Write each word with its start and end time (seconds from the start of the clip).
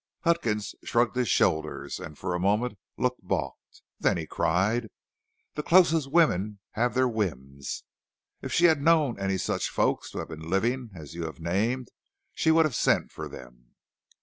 Huckins 0.21 0.73
shrugged 0.83 1.15
his 1.15 1.29
shoulders 1.29 1.99
and 1.99 2.17
for 2.17 2.33
a 2.33 2.39
moment 2.39 2.79
looked 2.97 3.21
balked; 3.21 3.83
then 3.99 4.17
he 4.17 4.25
cried: 4.25 4.87
"The 5.53 5.61
closest 5.61 6.09
women 6.11 6.57
have 6.71 6.95
their 6.95 7.07
whims. 7.07 7.83
If 8.41 8.51
she 8.51 8.65
had 8.65 8.81
known 8.81 9.19
any 9.19 9.37
such 9.37 9.69
folks 9.69 10.09
to 10.09 10.17
have 10.17 10.29
been 10.29 10.49
living 10.49 10.89
as 10.95 11.13
you 11.13 11.25
have 11.27 11.39
named, 11.39 11.89
she 12.33 12.49
would 12.49 12.65
have 12.65 12.73
sent 12.73 13.11
for 13.11 13.27
them." 13.27 13.75